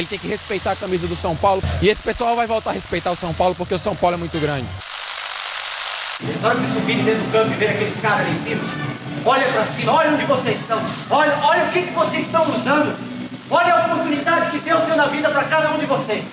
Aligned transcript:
Ele 0.00 0.06
tem 0.06 0.18
que 0.18 0.26
respeitar 0.26 0.72
a 0.72 0.76
camisa 0.76 1.06
do 1.06 1.14
São 1.14 1.36
Paulo. 1.36 1.62
E 1.82 1.88
esse 1.90 2.02
pessoal 2.02 2.34
vai 2.34 2.46
voltar 2.46 2.70
a 2.70 2.72
respeitar 2.72 3.10
o 3.10 3.16
São 3.16 3.34
Paulo 3.34 3.54
porque 3.54 3.74
o 3.74 3.78
São 3.78 3.94
Paulo 3.94 4.14
é 4.14 4.18
muito 4.18 4.40
grande. 4.40 4.66
Na 6.40 6.48
hora 6.48 6.58
de 6.58 6.62
vocês 6.62 6.72
subirem 6.72 7.04
dentro 7.04 7.22
do 7.22 7.32
campo 7.32 7.52
e 7.52 7.56
ver 7.56 7.68
aqueles 7.68 8.00
caras 8.00 8.20
ali 8.20 8.30
em 8.30 8.42
cima, 8.42 8.64
olha 9.26 9.46
pra 9.52 9.64
cima, 9.66 9.92
olha 9.92 10.12
onde 10.12 10.24
vocês 10.24 10.60
estão. 10.60 10.80
Olha, 11.10 11.38
olha 11.42 11.64
o 11.64 11.68
que, 11.70 11.82
que 11.82 11.92
vocês 11.92 12.24
estão 12.24 12.50
usando. 12.50 12.96
Olha 13.50 13.74
a 13.74 13.86
oportunidade 13.86 14.50
que 14.50 14.58
Deus 14.60 14.82
deu 14.84 14.96
na 14.96 15.06
vida 15.06 15.28
para 15.28 15.44
cada 15.44 15.70
um 15.70 15.78
de 15.78 15.84
vocês. 15.84 16.32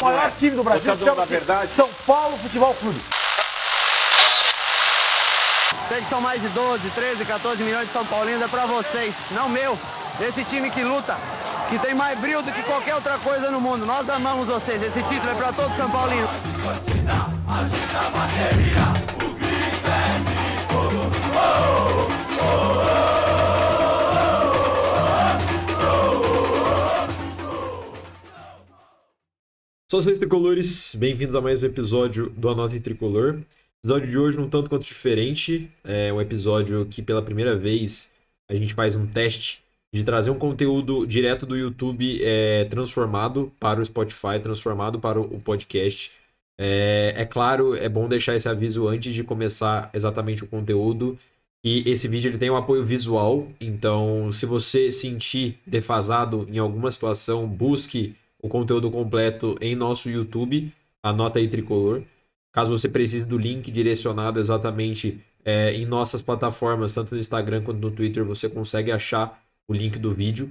O 0.00 0.04
maior 0.04 0.30
time 0.30 0.54
do 0.54 0.62
Brasil 0.62 0.96
chama 0.96 1.26
São 1.66 1.88
Paulo 2.06 2.38
Futebol 2.38 2.72
Clube. 2.74 3.00
Sei 5.88 6.00
que 6.00 6.06
são 6.06 6.20
mais 6.20 6.40
de 6.40 6.48
12, 6.50 6.88
13, 6.90 7.24
14 7.24 7.62
milhões 7.64 7.86
de 7.86 7.92
São 7.92 8.04
Paulinos, 8.06 8.42
é 8.42 8.48
pra 8.48 8.66
vocês, 8.66 9.16
não 9.32 9.48
meu. 9.48 9.76
Esse 10.18 10.42
time 10.44 10.70
que 10.70 10.82
luta, 10.82 11.14
que 11.68 11.78
tem 11.78 11.94
mais 11.94 12.18
brilho 12.18 12.40
do 12.40 12.50
que 12.50 12.62
qualquer 12.62 12.94
outra 12.94 13.18
coisa 13.18 13.50
no 13.50 13.60
mundo. 13.60 13.84
Nós 13.84 14.08
amamos 14.08 14.48
vocês, 14.48 14.82
esse 14.82 15.02
título 15.02 15.30
é 15.30 15.34
pra 15.34 15.52
todo 15.52 15.76
São 15.76 15.90
Paulino. 15.90 16.26
Saudações 29.90 30.18
tricolores, 30.18 30.94
bem-vindos 30.94 31.34
a 31.34 31.42
mais 31.42 31.62
um 31.62 31.66
episódio 31.66 32.30
do 32.30 32.48
Anota 32.48 32.74
em 32.74 32.80
Tricolor. 32.80 33.40
Episódio 33.84 34.08
de 34.08 34.16
hoje 34.16 34.40
um 34.40 34.48
tanto 34.48 34.70
quanto 34.70 34.86
diferente, 34.86 35.70
é 35.84 36.10
um 36.10 36.22
episódio 36.22 36.86
que 36.86 37.02
pela 37.02 37.20
primeira 37.20 37.54
vez 37.54 38.10
a 38.50 38.54
gente 38.54 38.72
faz 38.72 38.96
um 38.96 39.06
teste 39.06 39.65
de 39.96 40.04
trazer 40.04 40.30
um 40.30 40.38
conteúdo 40.38 41.06
direto 41.06 41.46
do 41.46 41.56
YouTube 41.56 42.20
é, 42.22 42.66
transformado 42.66 43.50
para 43.58 43.80
o 43.80 43.84
Spotify, 43.84 44.38
transformado 44.42 45.00
para 45.00 45.18
o 45.18 45.40
podcast. 45.40 46.12
É, 46.58 47.14
é 47.16 47.24
claro, 47.24 47.74
é 47.74 47.88
bom 47.88 48.06
deixar 48.06 48.36
esse 48.36 48.46
aviso 48.46 48.86
antes 48.86 49.14
de 49.14 49.24
começar 49.24 49.90
exatamente 49.94 50.44
o 50.44 50.46
conteúdo. 50.46 51.18
E 51.64 51.82
esse 51.90 52.06
vídeo 52.08 52.28
ele 52.28 52.36
tem 52.36 52.50
um 52.50 52.56
apoio 52.56 52.82
visual, 52.84 53.48
então 53.58 54.30
se 54.30 54.44
você 54.44 54.92
sentir 54.92 55.58
defasado 55.66 56.46
em 56.50 56.58
alguma 56.58 56.90
situação, 56.90 57.46
busque 57.48 58.14
o 58.40 58.48
conteúdo 58.48 58.90
completo 58.90 59.56
em 59.62 59.74
nosso 59.74 60.10
YouTube, 60.10 60.70
anota 61.02 61.38
aí 61.38 61.48
tricolor. 61.48 62.02
Caso 62.52 62.70
você 62.70 62.88
precise 62.88 63.24
do 63.24 63.38
link 63.38 63.70
direcionado 63.70 64.38
exatamente 64.38 65.20
é, 65.44 65.72
em 65.72 65.86
nossas 65.86 66.20
plataformas, 66.20 66.92
tanto 66.92 67.14
no 67.14 67.20
Instagram 67.20 67.62
quanto 67.62 67.80
no 67.80 67.90
Twitter, 67.90 68.24
você 68.24 68.48
consegue 68.48 68.92
achar 68.92 69.42
o 69.68 69.74
link 69.74 69.98
do 69.98 70.12
vídeo. 70.12 70.50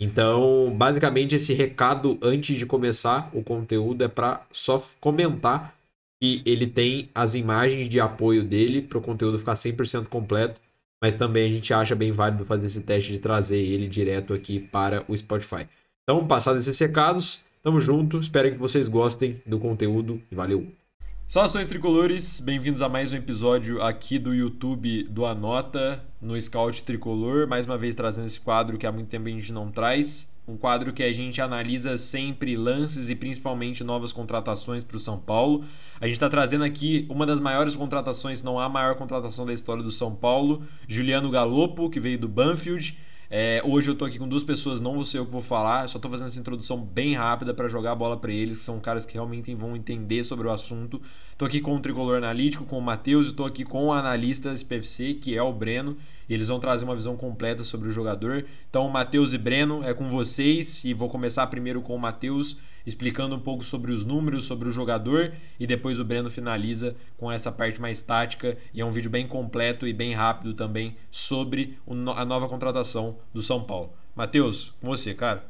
Então, 0.00 0.74
basicamente, 0.76 1.34
esse 1.34 1.52
recado 1.54 2.18
antes 2.20 2.58
de 2.58 2.66
começar 2.66 3.30
o 3.32 3.42
conteúdo 3.42 4.02
é 4.02 4.08
para 4.08 4.46
só 4.50 4.82
comentar 5.00 5.74
que 6.20 6.42
ele 6.44 6.66
tem 6.66 7.10
as 7.14 7.34
imagens 7.34 7.88
de 7.88 8.00
apoio 8.00 8.42
dele 8.42 8.82
para 8.82 8.98
o 8.98 9.02
conteúdo 9.02 9.38
ficar 9.38 9.54
100% 9.54 10.08
completo, 10.08 10.60
mas 11.02 11.16
também 11.16 11.46
a 11.46 11.48
gente 11.48 11.72
acha 11.72 11.94
bem 11.94 12.12
válido 12.12 12.44
fazer 12.44 12.66
esse 12.66 12.80
teste 12.80 13.12
de 13.12 13.18
trazer 13.18 13.58
ele 13.58 13.88
direto 13.88 14.32
aqui 14.32 14.58
para 14.58 15.04
o 15.08 15.16
Spotify. 15.16 15.68
Então, 16.02 16.26
passados 16.26 16.66
esses 16.66 16.78
recados, 16.78 17.42
tamo 17.62 17.80
junto, 17.80 18.18
espero 18.18 18.50
que 18.50 18.58
vocês 18.58 18.88
gostem 18.88 19.40
do 19.46 19.58
conteúdo 19.58 20.20
e 20.30 20.34
valeu! 20.34 20.83
Saudações 21.26 21.66
tricolores, 21.66 22.38
bem-vindos 22.38 22.82
a 22.82 22.88
mais 22.88 23.10
um 23.10 23.16
episódio 23.16 23.82
aqui 23.82 24.18
do 24.18 24.34
YouTube 24.34 25.04
do 25.04 25.24
Anota 25.24 26.04
no 26.20 26.40
Scout 26.40 26.82
Tricolor, 26.82 27.48
mais 27.48 27.64
uma 27.64 27.78
vez 27.78 27.96
trazendo 27.96 28.26
esse 28.26 28.38
quadro 28.38 28.76
que 28.76 28.86
há 28.86 28.92
muito 28.92 29.08
tempo 29.08 29.26
a 29.26 29.30
gente 29.30 29.50
não 29.50 29.70
traz, 29.70 30.30
um 30.46 30.56
quadro 30.56 30.92
que 30.92 31.02
a 31.02 31.10
gente 31.12 31.40
analisa 31.40 31.96
sempre 31.96 32.54
lances 32.54 33.08
e 33.08 33.16
principalmente 33.16 33.82
novas 33.82 34.12
contratações 34.12 34.84
para 34.84 34.98
o 34.98 35.00
São 35.00 35.18
Paulo. 35.18 35.64
A 35.98 36.04
gente 36.06 36.14
está 36.14 36.28
trazendo 36.28 36.62
aqui 36.62 37.06
uma 37.08 37.24
das 37.24 37.40
maiores 37.40 37.74
contratações, 37.74 38.42
não 38.42 38.60
a 38.60 38.68
maior 38.68 38.94
contratação 38.94 39.46
da 39.46 39.52
história 39.52 39.82
do 39.82 39.90
São 39.90 40.14
Paulo, 40.14 40.62
Juliano 40.86 41.30
Galopo, 41.30 41.88
que 41.88 41.98
veio 41.98 42.18
do 42.18 42.28
Banfield. 42.28 42.96
É, 43.30 43.62
hoje 43.64 43.90
eu 43.90 43.94
tô 43.94 44.04
aqui 44.04 44.18
com 44.18 44.28
duas 44.28 44.44
pessoas, 44.44 44.80
não 44.80 44.94
vou 44.94 45.04
ser 45.04 45.18
eu 45.18 45.26
que 45.26 45.32
vou 45.32 45.40
falar, 45.40 45.88
só 45.88 45.98
tô 45.98 46.08
fazendo 46.08 46.26
essa 46.26 46.38
introdução 46.38 46.78
bem 46.78 47.14
rápida 47.14 47.54
para 47.54 47.68
jogar 47.68 47.92
a 47.92 47.94
bola 47.94 48.16
para 48.16 48.32
eles, 48.32 48.58
que 48.58 48.64
são 48.64 48.78
caras 48.78 49.06
que 49.06 49.14
realmente 49.14 49.54
vão 49.54 49.74
entender 49.74 50.22
sobre 50.24 50.46
o 50.46 50.50
assunto. 50.50 51.00
Tô 51.36 51.44
aqui 51.44 51.60
com 51.60 51.74
o 51.74 51.80
tricolor 51.80 52.16
analítico, 52.16 52.64
com 52.64 52.78
o 52.78 52.82
Matheus, 52.82 53.28
e 53.28 53.32
tô 53.32 53.44
aqui 53.44 53.64
com 53.64 53.86
o 53.86 53.92
analista 53.92 54.52
SPFC, 54.52 55.14
que 55.14 55.36
é 55.36 55.42
o 55.42 55.52
Breno. 55.52 55.96
E 56.28 56.32
eles 56.32 56.48
vão 56.48 56.58
trazer 56.58 56.84
uma 56.84 56.94
visão 56.94 57.16
completa 57.16 57.64
sobre 57.64 57.88
o 57.88 57.92
jogador. 57.92 58.46
Então, 58.70 58.88
Matheus 58.88 59.32
e 59.32 59.38
Breno, 59.38 59.82
é 59.82 59.92
com 59.92 60.08
vocês, 60.08 60.84
e 60.84 60.94
vou 60.94 61.08
começar 61.08 61.46
primeiro 61.48 61.82
com 61.82 61.94
o 61.94 61.98
Matheus 61.98 62.56
explicando 62.86 63.34
um 63.34 63.40
pouco 63.40 63.64
sobre 63.64 63.92
os 63.92 64.04
números, 64.04 64.44
sobre 64.44 64.68
o 64.68 64.72
jogador 64.72 65.32
e 65.58 65.66
depois 65.66 65.98
o 65.98 66.04
Breno 66.04 66.30
finaliza 66.30 66.94
com 67.16 67.30
essa 67.30 67.50
parte 67.50 67.80
mais 67.80 68.02
tática 68.02 68.56
e 68.72 68.80
é 68.80 68.84
um 68.84 68.90
vídeo 68.90 69.10
bem 69.10 69.26
completo 69.26 69.86
e 69.86 69.92
bem 69.92 70.12
rápido 70.12 70.54
também 70.54 70.96
sobre 71.10 71.78
a 72.16 72.24
nova 72.24 72.48
contratação 72.48 73.16
do 73.32 73.42
São 73.42 73.62
Paulo. 73.62 73.92
Matheus, 74.14 74.72
com 74.80 74.88
você, 74.88 75.14
cara. 75.14 75.44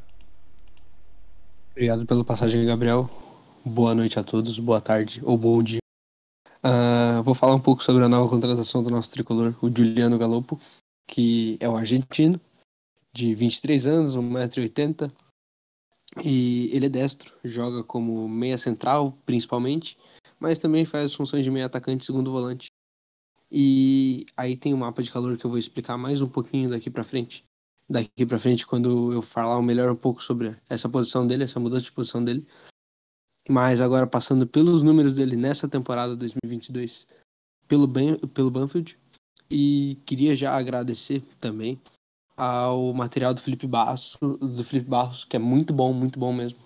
Obrigado 1.73 2.07
pela 2.07 2.25
passagem, 2.25 2.65
Gabriel. 2.65 3.11
Boa 3.65 3.95
noite 3.95 4.19
a 4.19 4.23
todos, 4.23 4.59
boa 4.59 4.81
tarde 4.81 5.21
ou 5.25 5.37
bom 5.37 5.63
dia. 5.63 5.81
Uh, 6.65 7.23
vou 7.23 7.35
falar 7.35 7.55
um 7.55 7.61
pouco 7.61 7.83
sobre 7.83 8.03
a 8.03 8.09
nova 8.09 8.29
contratação 8.29 8.83
do 8.83 8.91
nosso 8.91 9.11
tricolor, 9.11 9.55
o 9.61 9.69
Juliano 9.69 10.17
Galopo, 10.17 10.59
que 11.07 11.59
é 11.61 11.69
um 11.69 11.77
argentino 11.77 12.41
de 13.13 13.35
23 13.35 13.87
anos, 13.87 14.17
1,80m, 14.17 15.11
e 16.23 16.71
ele 16.73 16.87
é 16.87 16.89
destro, 16.89 17.33
joga 17.43 17.83
como 17.83 18.29
meia 18.29 18.59
central, 18.59 19.17
principalmente, 19.25 19.99
mas 20.39 20.59
também 20.59 20.85
faz 20.85 21.15
funções 21.15 21.45
de 21.45 21.51
meia 21.51 21.67
atacante 21.67 22.05
segundo 22.05 22.31
volante. 22.31 22.69
E 23.51 24.27
aí 24.37 24.57
tem 24.57 24.73
o 24.73 24.77
um 24.77 24.81
mapa 24.81 25.03
de 25.03 25.11
calor 25.11 25.37
que 25.37 25.45
eu 25.45 25.51
vou 25.51 25.59
explicar 25.59 25.97
mais 25.97 26.21
um 26.21 26.29
pouquinho 26.29 26.69
daqui 26.69 26.91
para 26.91 27.05
frente. 27.05 27.45
Daqui 27.89 28.25
para 28.27 28.39
frente, 28.39 28.67
quando 28.67 29.13
eu 29.13 29.23
falar 29.23 29.61
melhor 29.63 29.91
um 29.91 29.97
pouco 29.97 30.23
sobre 30.23 30.57
essa 30.69 30.89
posição 30.89 31.27
dele, 31.27 31.45
essa 31.45 31.61
mudança 31.61 31.83
de 31.83 31.93
posição 31.93 32.25
dele. 32.25 32.47
Mas 33.49 33.81
agora 33.81 34.07
passando 34.07 34.47
pelos 34.47 34.83
números 34.83 35.15
dele 35.15 35.37
nessa 35.37 35.69
temporada 35.69 36.17
2022 36.17 37.07
pelo, 37.69 37.87
ben, 37.87 38.17
pelo 38.29 38.51
Banfield. 38.51 38.99
E 39.51 39.99
queria 40.07 40.35
já 40.35 40.57
agradecer 40.57 41.23
também 41.39 41.81
ao 42.37 42.93
material 42.93 43.33
do 43.33 43.41
Felipe 43.41 43.67
Barros, 43.67 44.17
do 44.21 44.65
Felipe 44.65 44.89
Barros, 44.89 45.25
que 45.25 45.37
é 45.37 45.39
muito 45.39 45.73
bom, 45.73 45.93
muito 45.93 46.19
bom 46.19 46.33
mesmo. 46.33 46.59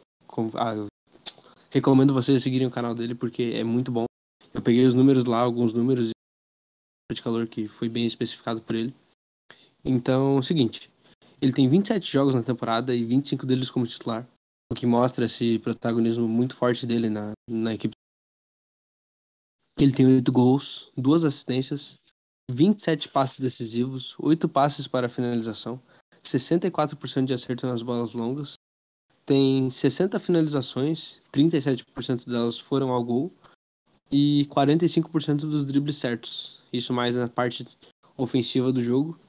Ah, 0.54 0.86
recomendo 1.70 2.14
vocês 2.14 2.42
seguirem 2.42 2.66
o 2.66 2.70
canal 2.70 2.94
dele 2.94 3.14
porque 3.14 3.52
é 3.54 3.64
muito 3.64 3.90
bom. 3.90 4.06
Eu 4.54 4.62
peguei 4.62 4.84
os 4.86 4.94
números 4.94 5.24
lá, 5.24 5.40
alguns 5.40 5.72
números 5.72 6.10
de 7.12 7.22
calor 7.22 7.46
que 7.46 7.68
foi 7.68 7.88
bem 7.88 8.06
especificado 8.06 8.60
por 8.60 8.76
ele. 8.76 8.94
Então, 9.84 10.36
é 10.36 10.38
o 10.40 10.42
seguinte, 10.42 10.90
ele 11.40 11.52
tem 11.52 11.68
27 11.68 12.10
jogos 12.10 12.34
na 12.34 12.42
temporada 12.42 12.94
e 12.94 13.04
25 13.04 13.46
deles 13.46 13.70
como 13.70 13.86
titular, 13.86 14.26
o 14.70 14.74
que 14.74 14.86
mostra 14.86 15.24
esse 15.24 15.58
protagonismo 15.60 16.26
muito 16.28 16.54
forte 16.54 16.86
dele 16.86 17.08
na, 17.08 17.32
na 17.48 17.74
equipe. 17.74 17.94
Ele 19.78 19.92
tem 19.92 20.06
8 20.06 20.32
gols, 20.32 20.90
duas 20.96 21.24
assistências 21.24 21.96
27 22.50 23.08
passes 23.10 23.38
decisivos, 23.38 24.16
8 24.18 24.48
passes 24.48 24.86
para 24.86 25.08
finalização, 25.08 25.80
64% 26.24 27.24
de 27.24 27.34
acerto 27.34 27.66
nas 27.66 27.82
bolas 27.82 28.12
longas, 28.12 28.54
tem 29.26 29.70
60 29.70 30.18
finalizações, 30.18 31.22
37% 31.32 32.26
delas 32.26 32.58
foram 32.58 32.90
ao 32.90 33.04
gol 33.04 33.30
e 34.10 34.46
45% 34.50 35.40
dos 35.40 35.66
dribles 35.66 35.96
certos. 35.96 36.62
Isso 36.72 36.94
mais 36.94 37.14
na 37.14 37.28
parte 37.28 37.66
ofensiva 38.16 38.72
do 38.72 38.82
jogo. 38.82 39.20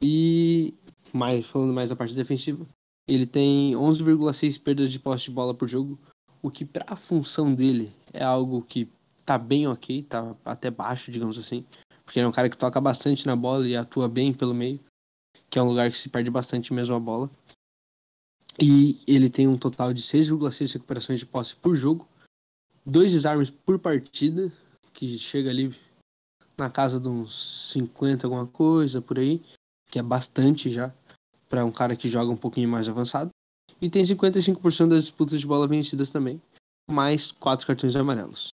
E 0.00 0.72
mais 1.12 1.44
falando 1.46 1.72
mais 1.72 1.90
da 1.90 1.96
parte 1.96 2.14
defensiva, 2.14 2.66
ele 3.06 3.26
tem 3.26 3.72
11,6 3.72 4.60
perdas 4.60 4.92
de 4.92 5.00
posse 5.00 5.24
de 5.24 5.32
bola 5.32 5.54
por 5.54 5.68
jogo, 5.68 5.98
o 6.40 6.50
que 6.50 6.64
para 6.64 6.86
a 6.88 6.96
função 6.96 7.54
dele 7.54 7.92
é 8.12 8.22
algo 8.22 8.62
que 8.62 8.88
tá 9.24 9.38
bem 9.38 9.66
ok, 9.66 10.02
tá 10.04 10.36
até 10.44 10.70
baixo, 10.70 11.10
digamos 11.10 11.38
assim, 11.38 11.64
porque 12.12 12.18
ele 12.18 12.26
é 12.26 12.28
um 12.28 12.32
cara 12.32 12.50
que 12.50 12.58
toca 12.58 12.78
bastante 12.78 13.26
na 13.26 13.34
bola 13.34 13.66
e 13.66 13.74
atua 13.74 14.06
bem 14.06 14.34
pelo 14.34 14.52
meio, 14.52 14.78
que 15.48 15.58
é 15.58 15.62
um 15.62 15.68
lugar 15.68 15.90
que 15.90 15.96
se 15.96 16.10
perde 16.10 16.30
bastante 16.30 16.70
mesmo 16.70 16.94
a 16.94 17.00
bola. 17.00 17.30
E 18.60 19.00
ele 19.06 19.30
tem 19.30 19.48
um 19.48 19.56
total 19.56 19.94
de 19.94 20.02
6,6 20.02 20.74
recuperações 20.74 21.20
de 21.20 21.24
posse 21.24 21.56
por 21.56 21.74
jogo, 21.74 22.06
dois 22.84 23.12
desarmes 23.12 23.48
por 23.48 23.78
partida, 23.78 24.52
que 24.92 25.18
chega 25.18 25.48
ali 25.48 25.74
na 26.58 26.68
casa 26.68 27.00
de 27.00 27.08
uns 27.08 27.70
50 27.72 28.26
alguma 28.26 28.46
coisa 28.46 29.00
por 29.00 29.18
aí, 29.18 29.42
que 29.90 29.98
é 29.98 30.02
bastante 30.02 30.70
já 30.70 30.92
para 31.48 31.64
um 31.64 31.72
cara 31.72 31.96
que 31.96 32.10
joga 32.10 32.30
um 32.30 32.36
pouquinho 32.36 32.68
mais 32.68 32.90
avançado. 32.90 33.30
E 33.80 33.88
tem 33.88 34.04
55% 34.04 34.88
das 34.90 35.04
disputas 35.04 35.40
de 35.40 35.46
bola 35.46 35.66
vencidas 35.66 36.10
também, 36.10 36.38
mais 36.90 37.32
quatro 37.32 37.66
cartões 37.66 37.96
amarelos. 37.96 38.52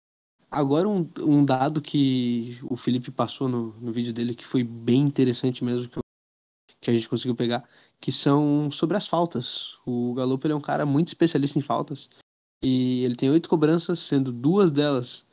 Agora, 0.55 0.87
um, 0.87 1.09
um 1.21 1.43
dado 1.43 1.81
que 1.81 2.59
o 2.61 2.77
Felipe 2.77 3.09
passou 3.09 3.49
no, 3.49 3.73
no 3.81 3.91
vídeo 3.91 4.13
dele 4.13 4.35
que 4.35 4.45
foi 4.45 4.63
bem 4.63 5.01
interessante 5.01 5.63
mesmo, 5.63 5.89
que 5.89 5.97
eu, 5.97 6.03
que 6.79 6.91
a 6.91 6.93
gente 6.93 7.09
conseguiu 7.09 7.35
pegar, 7.35 7.67
que 7.99 8.11
são 8.11 8.69
sobre 8.69 8.95
as 8.95 9.07
faltas. 9.07 9.79
O 9.83 10.13
Galopo 10.13 10.47
é 10.47 10.53
um 10.53 10.61
cara 10.61 10.85
muito 10.85 11.07
especialista 11.07 11.57
em 11.57 11.63
faltas 11.63 12.07
e 12.63 13.03
ele 13.03 13.15
tem 13.15 13.31
oito 13.31 13.49
cobranças, 13.49 13.99
sendo 13.99 14.31
duas 14.31 14.69
delas 14.69 15.25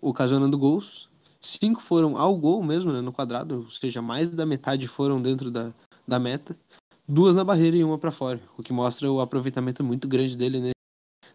ocasionando 0.00 0.56
gols. 0.56 1.10
Cinco 1.42 1.82
foram 1.82 2.16
ao 2.16 2.34
gol 2.34 2.62
mesmo, 2.62 2.90
né, 2.90 3.02
no 3.02 3.12
quadrado, 3.12 3.64
ou 3.64 3.70
seja, 3.70 4.00
mais 4.00 4.30
da 4.30 4.46
metade 4.46 4.88
foram 4.88 5.20
dentro 5.20 5.50
da, 5.50 5.74
da 6.06 6.18
meta. 6.18 6.58
Duas 7.06 7.36
na 7.36 7.44
barreira 7.44 7.76
e 7.76 7.84
uma 7.84 7.98
para 7.98 8.10
fora, 8.10 8.40
o 8.56 8.62
que 8.62 8.72
mostra 8.72 9.12
o 9.12 9.20
aproveitamento 9.20 9.84
muito 9.84 10.08
grande 10.08 10.38
dele 10.38 10.58
né, 10.58 10.70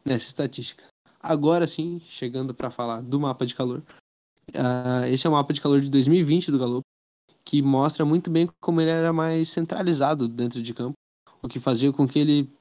nessa 0.04 0.25
estatística. 0.25 0.93
Agora 1.24 1.66
sim, 1.66 2.02
chegando 2.04 2.54
para 2.54 2.70
falar 2.70 3.00
do 3.00 3.18
mapa 3.18 3.46
de 3.46 3.56
calor. 3.56 3.81
Uh, 4.50 5.08
esse 5.08 5.25
é 5.25 5.30
o 5.30 5.34
mapa 5.34 5.54
de 5.54 5.62
calor 5.62 5.80
de 5.80 5.90
2020 5.90 6.52
do 6.52 6.60
Galo, 6.60 6.81
que 7.46 7.62
mostra 7.62 8.04
muito 8.04 8.30
bem 8.30 8.50
como 8.60 8.81
ele 8.81 8.90
era 8.90 9.14
mais 9.14 9.48
centralizado 9.48 10.28
dentro 10.28 10.62
de 10.62 10.74
campo, 10.74 10.96
o 11.42 11.48
que 11.48 11.62
fazia 11.62 11.94
com 11.94 12.06
que 12.06 12.20
ele 12.20 12.52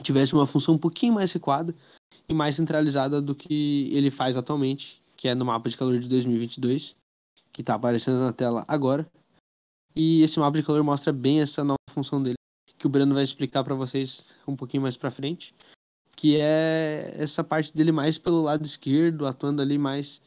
tivesse 0.00 0.32
uma 0.32 0.46
função 0.46 0.76
um 0.76 0.78
pouquinho 0.78 1.12
mais 1.12 1.32
recuada 1.32 1.74
e 2.28 2.32
mais 2.32 2.54
centralizada 2.54 3.20
do 3.20 3.34
que 3.34 3.90
ele 3.92 4.12
faz 4.12 4.36
atualmente, 4.36 5.02
que 5.16 5.26
é 5.26 5.34
no 5.34 5.44
mapa 5.44 5.68
de 5.68 5.76
calor 5.76 5.98
de 5.98 6.06
2022, 6.06 6.94
que 7.52 7.62
está 7.62 7.74
aparecendo 7.74 8.20
na 8.20 8.32
tela 8.32 8.64
agora. 8.68 9.10
E 9.96 10.22
esse 10.22 10.38
mapa 10.38 10.56
de 10.56 10.62
calor 10.62 10.84
mostra 10.84 11.12
bem 11.12 11.40
essa 11.40 11.64
nova 11.64 11.78
função 11.90 12.22
dele, 12.22 12.36
que 12.78 12.86
o 12.86 12.88
Breno 12.88 13.12
vai 13.12 13.24
explicar 13.24 13.64
para 13.64 13.74
vocês 13.74 14.36
um 14.46 14.54
pouquinho 14.54 14.84
mais 14.84 14.96
para 14.96 15.10
frente 15.10 15.52
que 16.18 16.36
é 16.36 17.14
essa 17.16 17.44
parte 17.44 17.72
dele 17.72 17.92
mais 17.92 18.18
pelo 18.18 18.42
lado 18.42 18.66
esquerdo, 18.66 19.24
atuando 19.24 19.62
ali 19.62 19.78
mais 19.78 20.20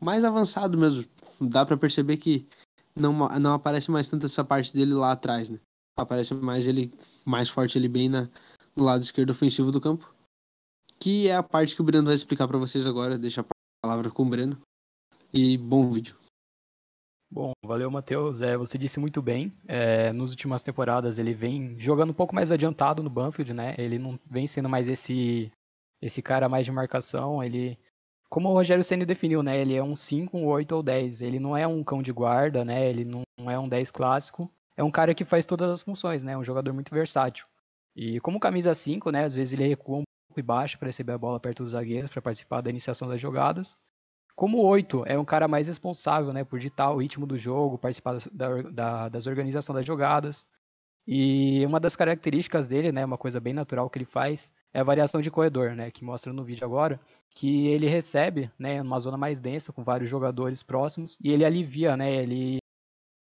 mais 0.00 0.24
avançado 0.24 0.76
mesmo. 0.76 1.04
Dá 1.40 1.64
para 1.64 1.76
perceber 1.76 2.16
que 2.16 2.44
não, 2.96 3.12
não 3.38 3.52
aparece 3.54 3.88
mais 3.88 4.08
tanto 4.08 4.26
essa 4.26 4.44
parte 4.44 4.74
dele 4.74 4.92
lá 4.92 5.12
atrás, 5.12 5.48
né? 5.48 5.60
Aparece 5.96 6.34
mais 6.34 6.66
ele 6.66 6.92
mais 7.24 7.48
forte 7.48 7.78
ele 7.78 7.86
bem 7.86 8.08
na, 8.08 8.28
no 8.74 8.82
lado 8.82 9.04
esquerdo 9.04 9.30
ofensivo 9.30 9.70
do 9.70 9.80
campo. 9.80 10.12
Que 10.98 11.28
é 11.28 11.36
a 11.36 11.42
parte 11.42 11.76
que 11.76 11.82
o 11.82 11.84
Breno 11.84 12.06
vai 12.06 12.16
explicar 12.16 12.48
para 12.48 12.58
vocês 12.58 12.84
agora. 12.84 13.16
Deixa 13.16 13.42
a 13.42 13.46
palavra 13.80 14.10
com 14.10 14.24
o 14.24 14.28
Breno. 14.28 14.60
E 15.32 15.56
bom 15.56 15.88
vídeo. 15.92 16.16
Bom, 17.32 17.52
valeu, 17.64 17.90
Matheus. 17.90 18.42
É, 18.42 18.58
você 18.58 18.76
disse 18.76 19.00
muito 19.00 19.22
bem. 19.22 19.50
É, 19.66 20.12
nas 20.12 20.28
últimas 20.30 20.62
temporadas 20.62 21.18
ele 21.18 21.32
vem 21.32 21.78
jogando 21.78 22.10
um 22.10 22.14
pouco 22.14 22.34
mais 22.34 22.52
adiantado 22.52 23.02
no 23.02 23.08
Banfield, 23.08 23.54
né? 23.54 23.74
Ele 23.78 23.98
não 23.98 24.20
vem 24.30 24.46
sendo 24.46 24.68
mais 24.68 24.86
esse 24.86 25.50
esse 26.00 26.20
cara 26.20 26.46
mais 26.46 26.66
de 26.66 26.72
marcação. 26.72 27.42
Ele, 27.42 27.78
como 28.28 28.50
o 28.50 28.52
Rogério 28.52 28.84
Ceni 28.84 29.06
definiu, 29.06 29.42
né? 29.42 29.56
Ele 29.58 29.74
é 29.74 29.82
um 29.82 29.96
5, 29.96 30.36
um 30.36 30.46
8 30.46 30.72
ou 30.72 30.82
10. 30.82 31.22
Ele 31.22 31.38
não 31.38 31.56
é 31.56 31.66
um 31.66 31.82
cão 31.82 32.02
de 32.02 32.12
guarda, 32.12 32.66
né? 32.66 32.86
Ele 32.86 33.04
não 33.06 33.22
é 33.50 33.58
um 33.58 33.68
10 33.68 33.90
clássico. 33.90 34.52
É 34.76 34.84
um 34.84 34.90
cara 34.90 35.14
que 35.14 35.24
faz 35.24 35.46
todas 35.46 35.70
as 35.70 35.80
funções, 35.80 36.22
né? 36.22 36.36
Um 36.36 36.44
jogador 36.44 36.74
muito 36.74 36.92
versátil. 36.92 37.46
E 37.96 38.20
como 38.20 38.38
camisa 38.38 38.74
5, 38.74 39.10
né? 39.10 39.24
Às 39.24 39.34
vezes 39.34 39.54
ele 39.54 39.66
recua 39.66 40.00
um 40.00 40.04
pouco 40.28 40.38
e 40.38 40.42
baixa 40.42 40.76
para 40.76 40.88
receber 40.88 41.12
a 41.12 41.18
bola 41.18 41.40
perto 41.40 41.62
dos 41.62 41.72
zagueiros, 41.72 42.10
para 42.10 42.20
participar 42.20 42.60
da 42.60 42.68
iniciação 42.68 43.08
das 43.08 43.20
jogadas. 43.22 43.74
Como 44.34 44.58
oito 44.64 45.04
é 45.06 45.18
um 45.18 45.24
cara 45.24 45.46
mais 45.46 45.68
responsável, 45.68 46.32
né, 46.32 46.44
por 46.44 46.58
ditar 46.58 46.92
o 46.92 46.98
ritmo 46.98 47.26
do 47.26 47.36
jogo, 47.36 47.78
participar 47.78 48.16
da, 48.32 48.62
da, 48.62 49.08
das 49.08 49.26
organizações 49.26 49.76
das 49.76 49.86
jogadas. 49.86 50.46
E 51.06 51.64
uma 51.66 51.80
das 51.80 51.96
características 51.96 52.68
dele, 52.68 52.92
né, 52.92 53.04
uma 53.04 53.18
coisa 53.18 53.40
bem 53.40 53.52
natural 53.52 53.90
que 53.90 53.98
ele 53.98 54.04
faz, 54.04 54.50
é 54.72 54.80
a 54.80 54.84
variação 54.84 55.20
de 55.20 55.30
corredor, 55.30 55.72
né, 55.72 55.90
que 55.90 56.04
mostra 56.04 56.32
no 56.32 56.44
vídeo 56.44 56.64
agora, 56.64 57.00
que 57.34 57.66
ele 57.66 57.88
recebe, 57.88 58.50
né, 58.58 58.80
uma 58.80 59.00
zona 59.00 59.16
mais 59.16 59.40
densa 59.40 59.72
com 59.72 59.82
vários 59.82 60.08
jogadores 60.08 60.62
próximos 60.62 61.18
e 61.20 61.30
ele 61.30 61.44
alivia, 61.44 61.96
né, 61.96 62.12
ele 62.14 62.58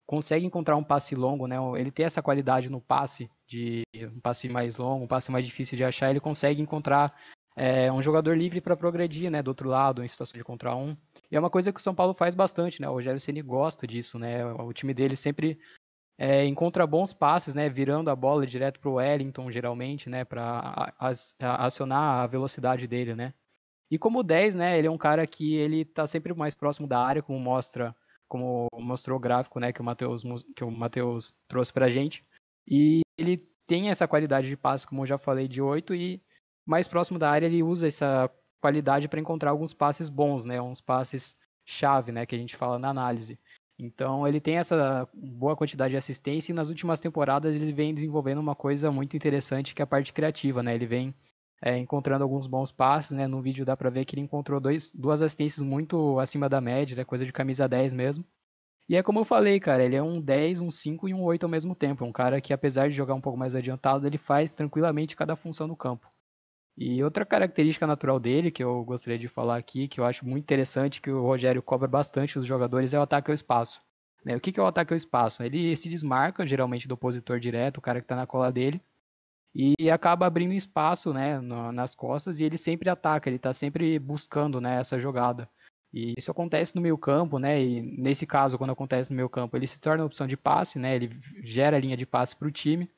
consegue 0.05 0.45
encontrar 0.45 0.75
um 0.75 0.83
passe 0.83 1.15
longo, 1.15 1.47
né, 1.47 1.55
ele 1.77 1.91
tem 1.91 2.05
essa 2.05 2.21
qualidade 2.21 2.69
no 2.69 2.81
passe 2.81 3.29
de 3.47 3.83
um 3.95 4.19
passe 4.19 4.49
mais 4.49 4.75
longo, 4.75 5.05
um 5.05 5.07
passe 5.07 5.31
mais 5.31 5.45
difícil 5.45 5.77
de 5.77 5.83
achar, 5.83 6.09
ele 6.09 6.19
consegue 6.19 6.61
encontrar 6.61 7.15
é 7.55 7.91
um 7.91 8.01
jogador 8.01 8.37
livre 8.37 8.61
para 8.61 8.77
progredir, 8.77 9.29
né, 9.29 9.41
do 9.41 9.49
outro 9.49 9.67
lado, 9.69 10.03
em 10.03 10.07
situação 10.07 10.37
de 10.37 10.43
contra 10.43 10.75
um. 10.75 10.95
E 11.29 11.35
é 11.35 11.39
uma 11.39 11.49
coisa 11.49 11.71
que 11.73 11.79
o 11.79 11.83
São 11.83 11.93
Paulo 11.93 12.13
faz 12.13 12.33
bastante, 12.33 12.81
né? 12.81 12.89
O 12.89 12.93
Rogério 12.93 13.19
Ceni 13.19 13.41
gosta 13.41 13.85
disso, 13.85 14.17
né? 14.17 14.45
O 14.45 14.71
time 14.71 14.93
dele 14.93 15.15
sempre 15.15 15.59
é, 16.19 16.45
encontra 16.45 16.85
bons 16.85 17.13
passes, 17.13 17.55
né, 17.55 17.69
virando 17.69 18.09
a 18.09 18.15
bola 18.15 18.45
direto 18.45 18.79
para 18.79 18.89
o 18.89 18.95
Wellington, 18.95 19.49
geralmente, 19.49 20.09
né, 20.09 20.25
para 20.25 20.93
acionar 21.39 22.23
a 22.23 22.27
velocidade 22.27 22.85
dele, 22.87 23.15
né. 23.15 23.33
E 23.89 23.97
como 23.97 24.21
10, 24.21 24.55
né, 24.55 24.77
ele 24.77 24.87
é 24.87 24.91
um 24.91 24.97
cara 24.97 25.25
que 25.25 25.55
ele 25.55 25.85
tá 25.85 26.05
sempre 26.05 26.33
mais 26.33 26.55
próximo 26.55 26.87
da 26.87 26.99
área, 26.99 27.23
como 27.23 27.39
mostra, 27.39 27.95
como 28.27 28.67
mostrou 28.73 29.17
o 29.17 29.19
gráfico, 29.19 29.59
né, 29.61 29.71
que 29.71 29.81
o 29.81 29.83
Matheus 29.83 30.23
que 30.55 30.63
o 30.63 30.69
Matheus 30.69 31.35
trouxe 31.47 31.71
pra 31.71 31.89
gente. 31.89 32.21
E 32.67 33.01
ele 33.17 33.37
tem 33.65 33.89
essa 33.89 34.07
qualidade 34.07 34.49
de 34.49 34.57
passe, 34.57 34.85
como 34.85 35.03
eu 35.03 35.07
já 35.07 35.17
falei, 35.17 35.47
de 35.47 35.61
8 35.61 35.95
e 35.95 36.21
mais 36.69 36.87
próximo 36.87 37.17
da 37.17 37.31
área, 37.31 37.47
ele 37.47 37.63
usa 37.63 37.87
essa 37.87 38.29
qualidade 38.61 39.07
para 39.07 39.19
encontrar 39.19 39.49
alguns 39.49 39.73
passes 39.73 40.07
bons, 40.07 40.45
né? 40.45 40.61
Uns 40.61 40.79
passes 40.79 41.35
chave, 41.65 42.11
né? 42.11 42.25
Que 42.27 42.35
a 42.35 42.37
gente 42.37 42.55
fala 42.55 42.77
na 42.77 42.89
análise. 42.89 43.39
Então 43.79 44.27
ele 44.27 44.39
tem 44.39 44.57
essa 44.57 45.07
boa 45.13 45.55
quantidade 45.55 45.91
de 45.91 45.97
assistência 45.97 46.51
e 46.51 46.55
nas 46.55 46.69
últimas 46.69 46.99
temporadas 46.99 47.55
ele 47.55 47.73
vem 47.73 47.93
desenvolvendo 47.93 48.37
uma 48.37 48.53
coisa 48.53 48.91
muito 48.91 49.17
interessante 49.17 49.73
que 49.73 49.81
é 49.81 49.83
a 49.83 49.87
parte 49.87 50.13
criativa, 50.13 50.61
né? 50.61 50.75
Ele 50.75 50.85
vem 50.85 51.15
é, 51.59 51.75
encontrando 51.75 52.23
alguns 52.23 52.45
bons 52.45 52.71
passes, 52.71 53.11
né? 53.11 53.25
No 53.25 53.41
vídeo 53.41 53.65
dá 53.65 53.75
para 53.75 53.89
ver 53.89 54.05
que 54.05 54.13
ele 54.13 54.21
encontrou 54.21 54.59
dois, 54.59 54.91
duas 54.91 55.23
assistências 55.23 55.65
muito 55.65 56.19
acima 56.19 56.47
da 56.47 56.61
média, 56.61 56.95
né? 56.95 57.03
coisa 57.03 57.25
de 57.25 57.33
camisa 57.33 57.67
10 57.67 57.93
mesmo. 57.93 58.23
E 58.87 58.95
é 58.95 59.01
como 59.01 59.19
eu 59.19 59.25
falei, 59.25 59.59
cara, 59.59 59.83
ele 59.83 59.95
é 59.95 60.03
um 60.03 60.21
10, 60.21 60.59
um 60.61 60.69
5 60.69 61.07
e 61.09 61.13
um 61.13 61.23
8 61.23 61.43
ao 61.43 61.49
mesmo 61.49 61.73
tempo. 61.73 62.03
É 62.03 62.07
um 62.07 62.11
cara 62.11 62.41
que, 62.41 62.53
apesar 62.53 62.89
de 62.89 62.95
jogar 62.95 63.15
um 63.15 63.21
pouco 63.21 63.37
mais 63.37 63.55
adiantado, 63.55 64.05
ele 64.05 64.17
faz 64.17 64.55
tranquilamente 64.55 65.15
cada 65.15 65.35
função 65.35 65.67
no 65.67 65.75
campo. 65.75 66.07
E 66.81 67.03
outra 67.03 67.25
característica 67.25 67.85
natural 67.85 68.21
dele, 68.21 68.49
que 68.49 68.63
eu 68.63 68.85
gostaria 68.85 69.19
de 69.19 69.27
falar 69.27 69.57
aqui, 69.57 69.85
que 69.85 69.99
eu 69.99 70.05
acho 70.05 70.25
muito 70.25 70.45
interessante, 70.45 71.01
que 71.01 71.11
o 71.11 71.21
Rogério 71.21 71.61
cobra 71.61 71.89
bastante 71.89 72.39
dos 72.39 72.47
jogadores, 72.47 72.93
é 72.93 72.99
o 72.99 73.01
ataque 73.01 73.29
ao 73.29 73.35
espaço. 73.35 73.81
Né? 74.23 74.37
O 74.37 74.39
que, 74.39 74.57
é 74.57 74.63
o 74.63 74.65
ataque 74.65 74.93
ao 74.93 74.97
espaço? 74.97 75.43
Ele 75.43 75.75
se 75.75 75.89
desmarca, 75.89 76.45
geralmente, 76.45 76.87
do 76.87 76.93
opositor 76.93 77.37
direto, 77.37 77.79
o 77.79 77.81
cara 77.81 77.99
que 77.99 78.05
está 78.05 78.15
na 78.15 78.25
cola 78.25 78.49
dele, 78.49 78.79
e 79.53 79.91
acaba 79.91 80.25
abrindo 80.25 80.53
espaço 80.53 81.11
né, 81.11 81.41
nas 81.41 81.93
costas, 81.93 82.39
e 82.39 82.45
ele 82.45 82.57
sempre 82.57 82.89
ataca, 82.89 83.27
ele 83.27 83.35
está 83.35 83.51
sempre 83.51 83.99
buscando 83.99 84.61
né, 84.61 84.79
essa 84.79 84.97
jogada. 84.97 85.49
E 85.91 86.13
isso 86.17 86.31
acontece 86.31 86.77
no 86.77 86.81
meio 86.81 86.97
campo, 86.97 87.39
né? 87.39 87.61
E 87.61 87.81
nesse 87.81 88.25
caso, 88.25 88.57
quando 88.57 88.71
acontece 88.71 89.11
no 89.11 89.17
meio 89.17 89.27
campo, 89.27 89.57
ele 89.57 89.67
se 89.67 89.81
torna 89.81 90.05
opção 90.05 90.27
de 90.27 90.37
passe, 90.37 90.79
né? 90.79 90.95
Ele 90.95 91.19
gera 91.43 91.79
linha 91.79 91.97
de 91.97 92.05
passe 92.05 92.35
para 92.35 92.47
o 92.47 92.51
time. 92.51 92.89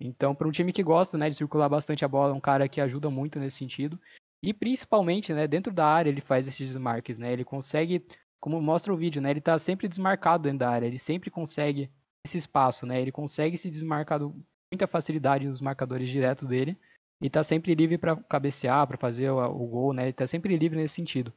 Então, 0.00 0.34
para 0.34 0.46
um 0.46 0.52
time 0.52 0.72
que 0.72 0.82
gosta 0.82 1.18
né, 1.18 1.28
de 1.28 1.36
circular 1.36 1.68
bastante 1.68 2.04
a 2.04 2.08
bola, 2.08 2.32
é 2.32 2.36
um 2.36 2.40
cara 2.40 2.68
que 2.68 2.80
ajuda 2.80 3.10
muito 3.10 3.38
nesse 3.38 3.58
sentido. 3.58 4.00
E 4.42 4.54
principalmente, 4.54 5.32
né, 5.32 5.48
dentro 5.48 5.72
da 5.72 5.86
área, 5.86 6.08
ele 6.08 6.20
faz 6.20 6.46
esses 6.46 6.68
desmarques, 6.68 7.18
né? 7.18 7.32
Ele 7.32 7.44
consegue, 7.44 8.06
como 8.40 8.60
mostra 8.60 8.94
o 8.94 8.96
vídeo, 8.96 9.20
né? 9.20 9.30
Ele 9.30 9.40
está 9.40 9.58
sempre 9.58 9.88
desmarcado 9.88 10.44
dentro 10.44 10.60
da 10.60 10.70
área, 10.70 10.86
ele 10.86 10.98
sempre 10.98 11.30
consegue 11.30 11.90
esse 12.24 12.38
espaço, 12.38 12.86
né? 12.86 13.00
Ele 13.00 13.10
consegue 13.10 13.58
se 13.58 13.68
desmarcar 13.68 14.20
com 14.20 14.40
muita 14.72 14.86
facilidade 14.86 15.48
nos 15.48 15.60
marcadores 15.60 16.08
diretos 16.08 16.48
dele 16.48 16.78
e 17.20 17.26
está 17.26 17.42
sempre 17.42 17.74
livre 17.74 17.98
para 17.98 18.16
cabecear, 18.16 18.86
para 18.86 18.96
fazer 18.96 19.30
o, 19.30 19.38
o, 19.38 19.66
gol, 19.66 19.92
né? 19.92 20.02
Ele 20.02 20.10
está 20.10 20.26
sempre 20.26 20.56
livre 20.56 20.78
nesse 20.78 20.94
sentido. 20.94 21.32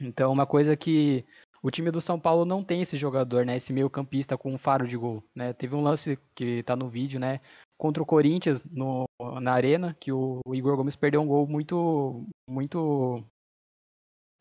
Então, 0.00 0.32
uma 0.32 0.46
coisa 0.46 0.76
que 0.76 1.24
o 1.62 1.70
time 1.70 1.90
do 1.90 2.00
São 2.00 2.18
Paulo 2.18 2.44
não 2.44 2.64
tem 2.64 2.82
esse 2.82 2.96
jogador, 2.96 3.44
né? 3.44 3.56
Esse 3.56 3.72
meio 3.72 3.90
campista 3.90 4.36
com 4.36 4.52
um 4.52 4.58
faro 4.58 4.86
de 4.86 4.96
gol, 4.96 5.22
né? 5.34 5.52
Teve 5.52 5.74
um 5.74 5.82
lance 5.82 6.18
que 6.34 6.62
tá 6.62 6.74
no 6.74 6.88
vídeo, 6.88 7.20
né? 7.20 7.38
Contra 7.78 8.02
o 8.02 8.06
Corinthians 8.06 8.64
no, 8.64 9.04
na 9.40 9.52
arena, 9.52 9.94
que 10.00 10.12
o, 10.12 10.40
o 10.46 10.54
Igor 10.54 10.76
Gomes 10.76 10.96
perdeu 10.96 11.20
um 11.20 11.26
gol 11.26 11.46
muito, 11.46 12.26
muito 12.48 13.24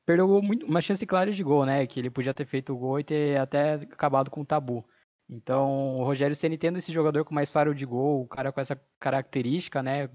perdeu 0.05 0.41
muito, 0.41 0.65
uma 0.65 0.81
chance 0.81 1.05
clara 1.05 1.31
de 1.31 1.43
gol, 1.43 1.65
né? 1.65 1.85
Que 1.85 1.99
ele 1.99 2.09
podia 2.09 2.33
ter 2.33 2.45
feito 2.45 2.73
o 2.73 2.77
gol 2.77 2.99
e 2.99 3.03
ter 3.03 3.39
até 3.39 3.73
acabado 3.73 4.31
com 4.31 4.41
o 4.41 4.45
tabu. 4.45 4.85
Então, 5.29 5.99
o 5.99 6.03
Rogério 6.03 6.35
Ceni 6.35 6.57
tendo 6.57 6.77
esse 6.79 6.91
jogador 6.91 7.23
com 7.23 7.35
mais 7.35 7.51
faro 7.51 7.75
de 7.75 7.85
gol, 7.85 8.23
o 8.23 8.27
cara 8.27 8.51
com 8.51 8.59
essa 8.59 8.75
característica, 8.99 9.83
né? 9.83 10.09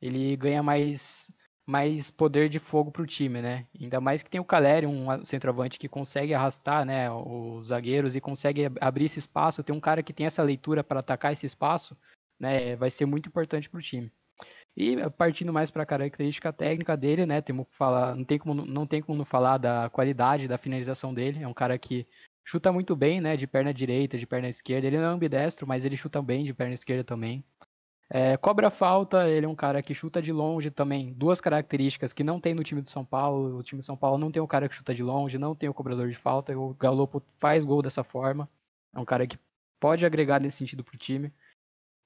Ele 0.00 0.36
ganha 0.36 0.62
mais 0.62 1.30
mais 1.68 2.10
poder 2.10 2.48
de 2.48 2.58
fogo 2.58 2.90
para 2.90 3.02
o 3.02 3.06
time, 3.06 3.42
né? 3.42 3.66
Ainda 3.78 4.00
mais 4.00 4.22
que 4.22 4.30
tem 4.30 4.40
o 4.40 4.44
Caleri, 4.44 4.86
um 4.86 5.22
centroavante 5.22 5.78
que 5.78 5.86
consegue 5.86 6.32
arrastar, 6.32 6.82
né, 6.82 7.10
os 7.10 7.66
zagueiros 7.66 8.16
e 8.16 8.22
consegue 8.22 8.70
abrir 8.80 9.04
esse 9.04 9.18
espaço. 9.18 9.62
Tem 9.62 9.76
um 9.76 9.80
cara 9.80 10.02
que 10.02 10.14
tem 10.14 10.24
essa 10.24 10.42
leitura 10.42 10.82
para 10.82 11.00
atacar 11.00 11.30
esse 11.30 11.44
espaço, 11.44 11.94
né? 12.40 12.74
Vai 12.76 12.90
ser 12.90 13.04
muito 13.04 13.28
importante 13.28 13.68
para 13.68 13.78
o 13.78 13.82
time. 13.82 14.10
E 14.74 14.96
partindo 15.10 15.52
mais 15.52 15.70
para 15.70 15.82
a 15.82 15.86
característica 15.86 16.50
técnica 16.54 16.96
dele, 16.96 17.26
né? 17.26 17.42
Temos 17.42 17.66
que 17.68 17.76
falar, 17.76 18.14
não 18.14 18.24
tem 18.24 18.38
como 18.38 18.54
não 18.54 18.86
tem 18.86 19.02
como 19.02 19.18
não 19.18 19.26
falar 19.26 19.58
da 19.58 19.90
qualidade 19.90 20.48
da 20.48 20.56
finalização 20.56 21.12
dele. 21.12 21.42
É 21.42 21.48
um 21.48 21.52
cara 21.52 21.76
que 21.78 22.06
chuta 22.46 22.72
muito 22.72 22.96
bem, 22.96 23.20
né? 23.20 23.36
De 23.36 23.46
perna 23.46 23.74
direita, 23.74 24.16
de 24.16 24.26
perna 24.26 24.48
esquerda. 24.48 24.86
Ele 24.86 24.96
não 24.96 25.04
é 25.04 25.08
ambidestro, 25.08 25.66
mas 25.66 25.84
ele 25.84 25.98
chuta 25.98 26.22
bem 26.22 26.44
de 26.44 26.54
perna 26.54 26.72
esquerda 26.72 27.04
também. 27.04 27.44
É, 28.10 28.38
cobra 28.38 28.70
falta, 28.70 29.28
ele 29.28 29.44
é 29.44 29.48
um 29.48 29.54
cara 29.54 29.82
que 29.82 29.94
chuta 29.94 30.22
de 30.22 30.32
longe 30.32 30.70
também. 30.70 31.12
Duas 31.12 31.40
características 31.40 32.12
que 32.12 32.24
não 32.24 32.40
tem 32.40 32.54
no 32.54 32.64
time 32.64 32.80
do 32.80 32.88
São 32.88 33.04
Paulo. 33.04 33.58
O 33.58 33.62
time 33.62 33.80
do 33.80 33.84
São 33.84 33.96
Paulo 33.96 34.16
não 34.16 34.32
tem 34.32 34.40
um 34.40 34.46
cara 34.46 34.68
que 34.68 34.74
chuta 34.74 34.94
de 34.94 35.02
longe, 35.02 35.36
não 35.36 35.54
tem 35.54 35.68
o 35.68 35.74
cobrador 35.74 36.08
de 36.08 36.14
falta. 36.14 36.56
O 36.58 36.74
Galopo 36.74 37.22
faz 37.38 37.66
gol 37.66 37.82
dessa 37.82 38.02
forma. 38.02 38.48
É 38.94 38.98
um 38.98 39.04
cara 39.04 39.26
que 39.26 39.38
pode 39.78 40.06
agregar 40.06 40.40
nesse 40.40 40.56
sentido 40.56 40.82
para 40.82 40.94
o 40.94 40.98
time. 40.98 41.32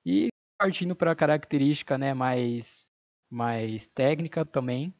E 0.04 0.28
partindo 0.58 0.96
para 0.96 1.12
a 1.12 1.16
característica 1.16 1.96
né, 1.96 2.14
mais, 2.14 2.86
mais 3.30 3.86
técnica 3.86 4.44
também, 4.44 4.92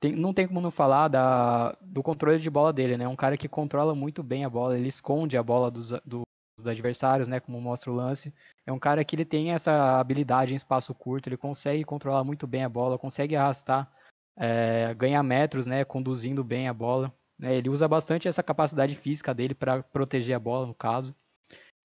tem, 0.00 0.12
não 0.12 0.32
tem 0.32 0.46
como 0.46 0.60
não 0.60 0.70
falar 0.70 1.08
da, 1.08 1.72
do 1.80 2.02
controle 2.02 2.38
de 2.38 2.50
bola 2.50 2.72
dele, 2.72 2.96
né? 2.96 3.08
Um 3.08 3.16
cara 3.16 3.36
que 3.36 3.48
controla 3.48 3.94
muito 3.94 4.22
bem 4.22 4.44
a 4.44 4.50
bola, 4.50 4.78
ele 4.78 4.88
esconde 4.88 5.36
a 5.36 5.42
bola 5.42 5.70
dos, 5.70 5.90
do, 6.04 6.22
dos 6.56 6.66
adversários, 6.66 7.28
né? 7.28 7.40
Como 7.40 7.60
mostra 7.60 7.90
o 7.90 7.94
lance. 7.94 8.32
É 8.66 8.72
um 8.72 8.78
cara 8.78 9.04
que 9.04 9.16
ele 9.16 9.24
tem 9.24 9.52
essa 9.52 9.98
habilidade 9.98 10.52
em 10.52 10.56
espaço 10.56 10.94
curto, 10.94 11.28
ele 11.28 11.36
consegue 11.36 11.84
controlar 11.84 12.24
muito 12.24 12.46
bem 12.46 12.64
a 12.64 12.68
bola, 12.68 12.98
consegue 12.98 13.36
arrastar, 13.36 13.90
é, 14.36 14.94
ganhar 14.94 15.22
metros, 15.22 15.66
né? 15.66 15.84
Conduzindo 15.84 16.44
bem 16.44 16.68
a 16.68 16.74
bola. 16.74 17.12
Né? 17.38 17.56
Ele 17.56 17.68
usa 17.68 17.88
bastante 17.88 18.28
essa 18.28 18.42
capacidade 18.42 18.94
física 18.94 19.34
dele 19.34 19.54
para 19.54 19.82
proteger 19.82 20.36
a 20.36 20.40
bola, 20.40 20.66
no 20.66 20.74
caso. 20.74 21.14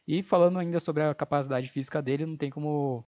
E 0.07 0.23
falando 0.23 0.59
ainda 0.59 0.79
sobre 0.79 1.03
a 1.03 1.13
capacidade 1.13 1.69
física 1.69 2.01
dele, 2.01 2.25
não 2.25 2.35
tem 2.38 2.49
como 2.49 3.05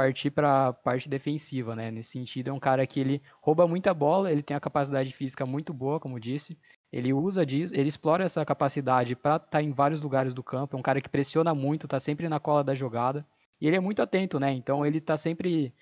partir 0.00 0.30
para 0.30 0.68
a 0.68 0.72
parte 0.72 1.10
defensiva, 1.10 1.76
né? 1.76 1.90
Nesse 1.90 2.12
sentido, 2.12 2.48
é 2.48 2.52
um 2.52 2.58
cara 2.58 2.86
que 2.86 2.98
ele 2.98 3.22
rouba 3.42 3.68
muita 3.68 3.92
bola, 3.92 4.32
ele 4.32 4.42
tem 4.42 4.56
a 4.56 4.60
capacidade 4.60 5.12
física 5.12 5.44
muito 5.44 5.74
boa, 5.74 6.00
como 6.00 6.18
disse. 6.18 6.58
Ele 6.90 7.12
usa 7.12 7.44
disso, 7.44 7.74
ele 7.76 7.88
explora 7.88 8.24
essa 8.24 8.42
capacidade 8.46 9.14
para 9.14 9.36
estar 9.36 9.48
tá 9.48 9.62
em 9.62 9.72
vários 9.72 10.00
lugares 10.00 10.32
do 10.32 10.42
campo. 10.42 10.74
É 10.74 10.78
um 10.78 10.82
cara 10.82 11.02
que 11.02 11.08
pressiona 11.08 11.54
muito, 11.54 11.86
tá 11.86 12.00
sempre 12.00 12.30
na 12.30 12.40
cola 12.40 12.64
da 12.64 12.74
jogada. 12.74 13.26
E 13.60 13.66
ele 13.66 13.76
é 13.76 13.80
muito 13.80 14.00
atento, 14.00 14.40
né? 14.40 14.50
Então 14.52 14.86
ele 14.86 15.02
tá 15.02 15.18
sempre 15.18 15.74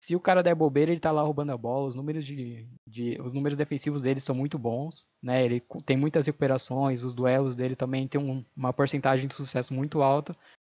se 0.00 0.16
o 0.16 0.20
cara 0.20 0.42
der 0.42 0.54
bobeira, 0.54 0.90
ele 0.90 1.00
tá 1.00 1.12
lá 1.12 1.20
roubando 1.20 1.52
a 1.52 1.56
bola. 1.58 1.86
Os 1.86 1.94
números 1.94 2.24
de, 2.24 2.66
de, 2.86 3.20
os 3.20 3.34
números 3.34 3.58
defensivos 3.58 4.02
dele 4.02 4.20
são 4.20 4.34
muito 4.34 4.58
bons, 4.58 5.06
né? 5.22 5.44
Ele 5.44 5.62
tem 5.84 5.98
muitas 5.98 6.26
recuperações, 6.26 7.04
os 7.04 7.14
duelos 7.14 7.54
dele 7.54 7.76
também 7.76 8.08
tem 8.08 8.18
um, 8.20 8.42
uma 8.56 8.72
porcentagem 8.72 9.28
de 9.28 9.34
sucesso 9.34 9.74
muito 9.74 10.00
alta. 10.00 10.34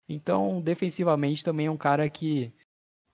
Então, 0.08 0.60
defensivamente 0.60 1.44
também 1.44 1.66
é 1.66 1.70
um 1.70 1.76
cara 1.76 2.08
que 2.10 2.52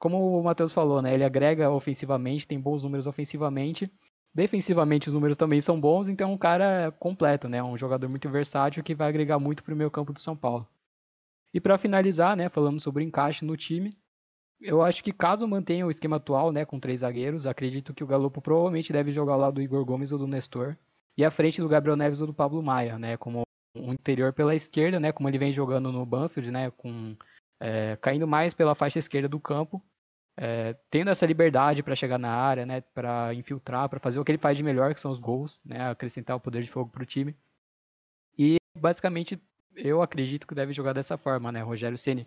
como 0.04 0.38
o 0.38 0.44
Matheus 0.44 0.70
falou, 0.70 1.00
né? 1.00 1.14
Ele 1.14 1.24
agrega 1.24 1.70
ofensivamente, 1.70 2.46
tem 2.46 2.60
bons 2.60 2.84
números 2.84 3.06
ofensivamente. 3.06 3.90
Defensivamente 4.34 5.08
os 5.08 5.14
números 5.14 5.34
também 5.34 5.62
são 5.62 5.80
bons, 5.80 6.08
então 6.08 6.28
é 6.28 6.30
um 6.30 6.36
cara 6.36 6.92
completo, 6.98 7.48
né? 7.48 7.62
Um 7.62 7.78
jogador 7.78 8.06
muito 8.10 8.28
versátil 8.28 8.84
que 8.84 8.94
vai 8.94 9.08
agregar 9.08 9.38
muito 9.38 9.64
para 9.64 9.72
o 9.72 9.76
meio 9.76 9.90
campo 9.90 10.12
do 10.12 10.20
São 10.20 10.36
Paulo. 10.36 10.68
E 11.54 11.58
para 11.58 11.78
finalizar, 11.78 12.36
né, 12.36 12.50
falando 12.50 12.78
sobre 12.80 13.02
encaixe 13.02 13.46
no 13.46 13.56
time, 13.56 13.96
eu 14.60 14.82
acho 14.82 15.02
que 15.02 15.10
caso 15.10 15.48
mantenha 15.48 15.86
o 15.86 15.90
esquema 15.90 16.16
atual, 16.16 16.52
né, 16.52 16.66
com 16.66 16.78
três 16.78 17.00
zagueiros, 17.00 17.46
acredito 17.46 17.94
que 17.94 18.04
o 18.04 18.06
Galopo 18.06 18.42
provavelmente 18.42 18.92
deve 18.92 19.10
jogar 19.10 19.36
lado 19.36 19.54
do 19.54 19.62
Igor 19.62 19.86
Gomes 19.86 20.12
ou 20.12 20.18
do 20.18 20.26
Nestor, 20.26 20.76
e 21.16 21.24
à 21.24 21.30
frente 21.30 21.62
do 21.62 21.68
Gabriel 21.68 21.96
Neves 21.96 22.20
ou 22.20 22.26
do 22.26 22.34
Pablo 22.34 22.62
Maia, 22.62 22.98
né, 22.98 23.16
como 23.16 23.40
um 23.74 23.94
interior 23.94 24.34
pela 24.34 24.54
esquerda, 24.54 25.00
né, 25.00 25.12
como 25.12 25.30
ele 25.30 25.38
vem 25.38 25.50
jogando 25.50 25.90
no 25.90 26.04
Banfield, 26.04 26.50
né, 26.50 26.70
com 26.72 27.16
é, 27.58 27.96
caindo 28.02 28.28
mais 28.28 28.52
pela 28.52 28.74
faixa 28.74 28.98
esquerda 28.98 29.30
do 29.30 29.40
campo, 29.40 29.82
é, 30.36 30.74
tendo 30.90 31.10
essa 31.10 31.26
liberdade 31.26 31.82
para 31.82 31.94
chegar 31.94 32.18
na 32.18 32.30
área, 32.30 32.66
né, 32.66 32.80
para 32.80 33.32
infiltrar, 33.34 33.88
para 33.88 34.00
fazer 34.00 34.18
o 34.18 34.24
que 34.24 34.32
ele 34.32 34.38
faz 34.38 34.56
de 34.56 34.62
melhor, 34.62 34.94
que 34.94 35.00
são 35.00 35.10
os 35.10 35.20
gols, 35.20 35.60
né, 35.64 35.90
acrescentar 35.90 36.36
o 36.36 36.40
poder 36.40 36.62
de 36.62 36.70
fogo 36.70 36.90
para 36.90 37.02
o 37.02 37.06
time. 37.06 37.36
E 38.38 38.56
basicamente 38.76 39.40
eu 39.76 40.02
acredito 40.02 40.46
que 40.46 40.54
deve 40.54 40.72
jogar 40.72 40.92
dessa 40.92 41.16
forma, 41.16 41.50
né? 41.50 41.60
Rogério 41.62 41.98
Ceni 41.98 42.26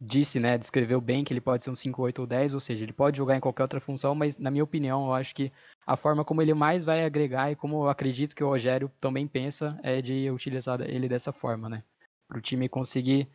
disse, 0.00 0.38
né, 0.38 0.56
descreveu 0.56 1.00
bem 1.00 1.24
que 1.24 1.32
ele 1.32 1.40
pode 1.40 1.64
ser 1.64 1.70
um 1.70 1.74
5, 1.74 2.00
8 2.00 2.20
ou 2.20 2.26
10, 2.26 2.54
ou 2.54 2.60
seja, 2.60 2.84
ele 2.84 2.92
pode 2.92 3.16
jogar 3.16 3.36
em 3.36 3.40
qualquer 3.40 3.62
outra 3.62 3.80
função, 3.80 4.14
mas 4.14 4.38
na 4.38 4.50
minha 4.50 4.62
opinião, 4.62 5.06
eu 5.06 5.12
acho 5.12 5.34
que 5.34 5.50
a 5.84 5.96
forma 5.96 6.24
como 6.24 6.40
ele 6.40 6.54
mais 6.54 6.84
vai 6.84 7.04
agregar 7.04 7.50
e 7.50 7.56
como 7.56 7.84
eu 7.84 7.88
acredito 7.88 8.34
que 8.34 8.44
o 8.44 8.48
Rogério 8.48 8.90
também 9.00 9.26
pensa 9.26 9.78
é 9.82 10.00
de 10.00 10.30
utilizar 10.30 10.80
ele 10.82 11.08
dessa 11.08 11.32
forma, 11.32 11.68
né? 11.68 11.82
Para 12.28 12.38
o 12.38 12.40
time 12.40 12.68
conseguir 12.68 13.28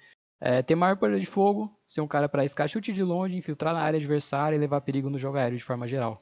é, 0.45 0.62
ter 0.62 0.75
maior 0.75 0.97
poder 0.97 1.21
de 1.21 1.25
fogo, 1.25 1.73
ser 1.88 2.01
um 2.01 2.07
cara 2.07 2.27
para 2.27 2.43
escar 2.43 2.67
chute 2.67 2.91
de 2.91 3.01
longe, 3.01 3.38
infiltrar 3.38 3.73
na 3.73 3.79
área 3.79 3.97
adversária 3.97 4.57
e 4.57 4.59
levar 4.59 4.81
perigo 4.81 5.09
no 5.09 5.17
jogo 5.17 5.38
aéreo 5.38 5.57
de 5.57 5.63
forma 5.63 5.88
geral. 5.88 6.21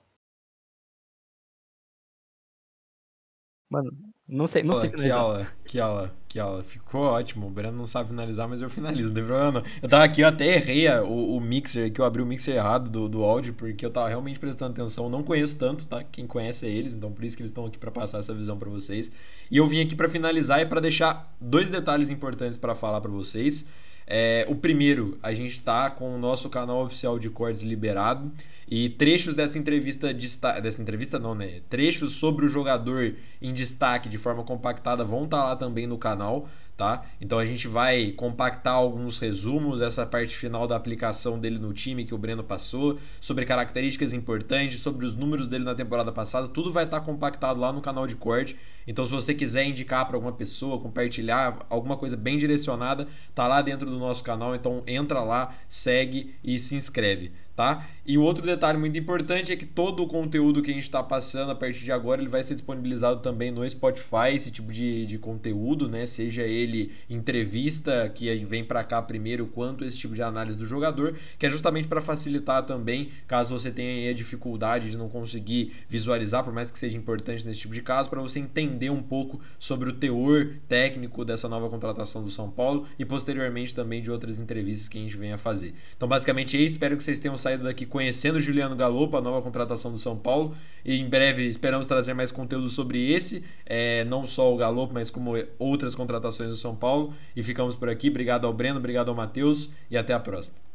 Mano, 3.68 3.90
não 4.28 4.46
sei, 4.46 4.62
não 4.62 4.76
sei 4.76 4.92
finalizar. 4.92 5.18
Que 5.18 5.24
aula, 5.24 5.48
que 5.66 5.80
aula, 5.80 6.16
que 6.28 6.40
aula. 6.40 6.62
Ficou 6.62 7.02
ótimo. 7.02 7.48
O 7.48 7.50
Breno 7.50 7.76
não 7.76 7.88
sabe 7.88 8.10
finalizar, 8.10 8.48
mas 8.48 8.62
eu 8.62 8.70
finalizo, 8.70 9.08
não 9.08 9.16
tem 9.16 9.26
problema 9.26 9.52
não. 9.54 9.64
Eu 9.82 9.90
tava 9.90 10.04
aqui, 10.04 10.22
eu 10.22 10.28
até 10.28 10.56
errei 10.56 10.88
o, 11.00 11.38
o 11.38 11.42
mixer, 11.42 11.92
que 11.92 12.00
eu 12.00 12.06
abri 12.06 12.22
o 12.22 12.26
mixer 12.26 12.58
errado 12.58 12.92
do, 12.92 13.10
do 13.10 13.24
áudio, 13.24 13.56
porque 13.56 13.84
eu 13.84 13.90
tava 13.90 14.08
realmente 14.08 14.40
prestando 14.40 14.74
atenção. 14.74 15.10
não 15.10 15.24
conheço 15.24 15.58
tanto, 15.58 15.86
tá? 15.88 16.04
Quem 16.04 16.28
conhece 16.28 16.68
é 16.68 16.70
eles, 16.70 16.94
então 16.94 17.12
por 17.12 17.24
isso 17.24 17.36
que 17.36 17.42
eles 17.42 17.50
estão 17.50 17.66
aqui 17.66 17.80
para 17.80 17.90
passar 17.90 18.20
essa 18.20 18.36
visão 18.36 18.60
para 18.60 18.70
vocês. 18.70 19.12
E 19.50 19.58
eu 19.58 19.66
vim 19.66 19.82
aqui 19.82 19.96
para 19.96 20.08
finalizar 20.08 20.60
e 20.62 20.66
para 20.68 20.80
deixar 20.80 21.36
dois 21.42 21.72
detalhes 21.72 22.12
importantes 22.12 22.60
para 22.60 22.76
falar 22.76 23.02
para 23.02 23.10
vocês. 23.10 23.66
É, 24.08 24.46
o 24.50 24.56
primeiro, 24.56 25.18
a 25.22 25.34
gente 25.34 25.52
está 25.52 25.90
com 25.90 26.16
o 26.16 26.18
nosso 26.18 26.50
canal 26.50 26.84
oficial 26.84 27.18
de 27.18 27.30
cortes 27.30 27.62
liberado 27.62 28.32
e 28.68 28.90
trechos 28.90 29.36
dessa 29.36 29.60
entrevista 29.60 30.14
dessa 30.14 30.82
entrevista 30.82 31.20
não, 31.20 31.36
né? 31.36 31.60
Trechos 31.70 32.14
sobre 32.14 32.46
o 32.46 32.50
jogador 32.50 33.16
em 33.42 33.54
destaque 33.54 34.08
de 34.08 34.18
forma 34.18 34.44
compactada 34.44 35.04
vão 35.04 35.26
estar 35.26 35.40
tá 35.40 35.44
lá 35.44 35.56
também 35.56 35.86
no 35.86 35.98
canal 35.98 36.48
tá? 36.82 37.06
Então 37.22 37.38
a 37.38 37.46
gente 37.46 37.68
vai 37.68 38.12
compactar 38.14 38.74
alguns 38.74 39.20
resumos, 39.20 39.82
essa 39.82 40.04
parte 40.04 40.36
final 40.36 40.68
da 40.68 40.76
aplicação 40.76 41.40
dele 41.40 41.60
no 41.60 41.72
time 41.72 42.06
que 42.06 42.16
o 42.16 42.18
Breno 42.18 42.44
passou, 42.44 42.98
sobre 43.20 43.46
características 43.46 44.14
importantes, 44.14 44.82
sobre 44.82 45.06
os 45.06 45.16
números 45.16 45.48
dele 45.48 45.64
na 45.64 45.76
temporada 45.76 46.12
passada, 46.12 46.48
tudo 46.48 46.72
vai 46.72 46.86
estar 46.86 47.00
compactado 47.02 47.60
lá 47.60 47.72
no 47.72 47.82
canal 47.82 48.08
de 48.08 48.16
corte. 48.16 48.58
Então 48.88 49.06
se 49.06 49.12
você 49.12 49.32
quiser 49.32 49.64
indicar 49.64 50.08
para 50.08 50.18
alguma 50.18 50.34
pessoa, 50.34 50.80
compartilhar 50.80 51.60
alguma 51.70 51.96
coisa 51.96 52.18
bem 52.18 52.40
direcionada, 52.40 53.08
tá 53.36 53.48
lá 53.48 53.62
dentro 53.62 53.88
do 53.88 54.00
nosso 54.00 54.24
canal, 54.24 54.56
então 54.56 54.82
entra 54.88 55.22
lá, 55.22 55.54
segue 55.70 56.34
e 56.44 56.58
se 56.58 56.74
inscreve 56.74 57.32
tá? 57.62 57.86
E 58.04 58.18
o 58.18 58.24
outro 58.24 58.44
detalhe 58.44 58.80
muito 58.80 58.98
importante 58.98 59.54
é 59.54 59.56
que 59.56 59.66
todo 59.66 60.02
o 60.02 60.08
conteúdo 60.08 60.64
que 60.64 60.72
a 60.72 60.74
gente 60.74 60.84
está 60.84 61.04
passando 61.04 61.52
a 61.52 61.56
partir 61.56 61.84
de 61.84 61.92
agora 61.92 62.20
ele 62.20 62.30
vai 62.30 62.42
ser 62.42 62.56
disponibilizado 62.56 63.20
também 63.20 63.52
no 63.52 63.70
Spotify, 63.70 64.34
esse 64.34 64.50
tipo 64.50 64.74
de, 64.74 65.06
de 65.06 65.20
conteúdo, 65.20 65.88
né? 65.88 66.08
Seja 66.08 66.42
ele 66.42 66.92
entrevista 67.08 68.10
que 68.10 68.34
vem 68.46 68.66
para 68.66 68.84
cá 68.84 69.00
primeiro, 69.00 69.46
quanto 69.46 69.86
esse 69.86 69.96
tipo 69.96 70.16
de 70.16 70.24
análise 70.24 70.58
do 70.58 70.66
jogador, 70.66 71.16
que 71.38 71.46
é 71.46 71.50
justamente 71.50 71.88
para 71.88 72.02
facilitar 72.02 72.66
também, 72.66 73.12
caso 73.28 73.58
você 73.58 73.70
tenha 73.70 74.10
a 74.10 74.14
dificuldade 74.14 74.90
de 74.90 74.98
não 74.98 75.08
conseguir 75.08 75.72
visualizar, 75.88 76.44
por 76.44 76.52
mais 76.52 76.72
que 76.72 76.80
seja 76.80 76.98
importante 76.98 77.46
nesse 77.46 77.60
tipo 77.60 77.74
de 77.76 77.84
caso, 77.84 78.10
para 78.10 78.20
você 78.20 78.40
entender 78.40 78.90
um 78.90 79.04
pouco 79.04 79.40
sobre 79.60 79.88
o 79.92 79.94
teor 79.94 80.56
técnico 80.68 81.24
dessa 81.24 81.48
nova 81.48 81.70
contratação 81.70 82.24
do 82.24 82.32
São 82.32 82.50
Paulo 82.50 82.88
e 82.98 83.06
posteriormente 83.06 83.76
também 83.76 84.02
de 84.02 84.10
outras 84.10 84.40
entrevistas 84.40 84.88
que 84.88 84.98
a 84.98 85.02
gente 85.02 85.16
venha 85.16 85.38
fazer. 85.38 85.76
Então, 85.96 86.10
basicamente, 86.10 86.58
é. 86.58 86.62
Espero 86.62 86.98
que 86.98 87.04
vocês 87.04 87.20
tenham 87.20 87.38
saído 87.52 87.64
daqui 87.66 87.86
conhecendo 87.86 88.36
o 88.36 88.40
Juliano 88.40 88.76
Galopo, 88.76 89.18
a 89.18 89.22
nova 89.22 89.42
contratação 89.42 89.92
do 89.92 89.98
São 89.98 90.18
Paulo. 90.18 90.56
E 90.84 90.96
em 90.96 91.08
breve 91.08 91.48
esperamos 91.48 91.88
trazer 91.88 92.14
mais 92.14 92.32
conteúdo 92.32 92.70
sobre 92.70 93.12
esse, 93.12 93.44
é, 93.66 94.04
não 94.06 94.26
só 94.26 94.54
o 94.54 94.58
Galopo, 94.58 94.94
mas 94.94 95.10
como 95.10 95.34
outras 95.60 95.94
contratações 95.94 96.50
do 96.50 96.56
São 96.56 96.76
Paulo. 96.76 97.14
E 97.36 97.44
ficamos 97.44 97.76
por 97.76 97.90
aqui. 97.90 98.10
Obrigado 98.10 98.48
ao 98.48 98.54
Breno, 98.54 98.80
obrigado 98.80 99.10
ao 99.10 99.16
Matheus 99.16 99.70
e 99.90 99.98
até 99.98 100.14
a 100.14 100.20
próxima. 100.20 100.71